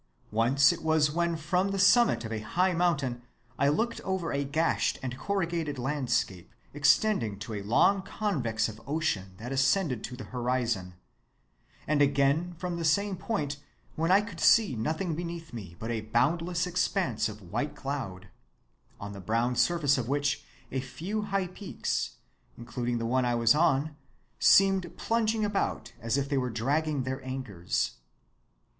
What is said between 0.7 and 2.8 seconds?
it was when from the summit of a high